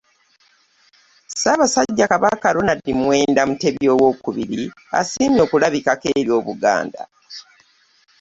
Ssaabasajja 1.31 2.05
Kabaka 2.11 2.47
Ronald 2.55 2.85
Muwenda 2.99 3.41
Mutebi 3.49 3.85
owookubiri 3.93 4.63
asiimye 4.99 5.41
okulabikako 5.45 6.05
eri 6.19 6.31
Obuganda. 6.39 7.01